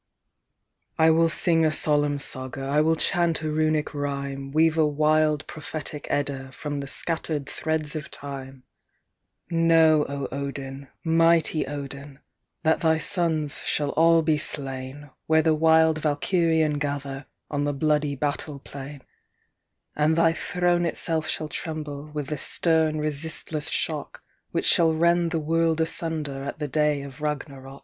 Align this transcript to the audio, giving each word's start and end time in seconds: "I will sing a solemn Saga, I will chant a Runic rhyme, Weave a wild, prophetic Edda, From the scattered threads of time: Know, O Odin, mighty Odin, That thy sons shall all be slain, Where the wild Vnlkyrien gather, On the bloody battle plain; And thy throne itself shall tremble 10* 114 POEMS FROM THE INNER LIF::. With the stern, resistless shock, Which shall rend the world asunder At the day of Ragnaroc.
"I 0.97 1.11
will 1.11 1.29
sing 1.29 1.63
a 1.63 1.71
solemn 1.71 2.17
Saga, 2.17 2.63
I 2.63 2.81
will 2.81 2.95
chant 2.95 3.43
a 3.43 3.51
Runic 3.51 3.93
rhyme, 3.93 4.49
Weave 4.51 4.75
a 4.75 4.87
wild, 4.87 5.45
prophetic 5.45 6.07
Edda, 6.09 6.51
From 6.53 6.79
the 6.79 6.87
scattered 6.87 7.45
threads 7.47 7.95
of 7.95 8.09
time: 8.09 8.63
Know, 9.51 10.07
O 10.09 10.27
Odin, 10.31 10.87
mighty 11.03 11.67
Odin, 11.67 12.17
That 12.63 12.81
thy 12.81 12.97
sons 12.97 13.61
shall 13.63 13.89
all 13.91 14.23
be 14.23 14.39
slain, 14.39 15.11
Where 15.27 15.43
the 15.43 15.53
wild 15.53 16.01
Vnlkyrien 16.01 16.79
gather, 16.79 17.27
On 17.51 17.65
the 17.65 17.71
bloody 17.73 18.15
battle 18.15 18.57
plain; 18.57 19.03
And 19.95 20.15
thy 20.15 20.33
throne 20.33 20.83
itself 20.87 21.27
shall 21.27 21.47
tremble 21.47 22.05
10* 22.11 22.13
114 22.15 22.15
POEMS 22.15 22.15
FROM 22.15 22.15
THE 22.15 22.15
INNER 22.15 22.15
LIF::. 22.15 22.15
With 22.15 22.27
the 22.27 22.37
stern, 22.37 22.99
resistless 23.29 23.69
shock, 23.69 24.23
Which 24.49 24.65
shall 24.65 24.93
rend 24.95 25.29
the 25.29 25.37
world 25.39 25.79
asunder 25.79 26.41
At 26.41 26.57
the 26.57 26.67
day 26.67 27.03
of 27.03 27.19
Ragnaroc. 27.19 27.79